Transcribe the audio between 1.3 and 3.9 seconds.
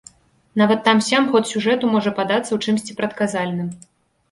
ход сюжэту можа падацца ў чымсьці прадказальным.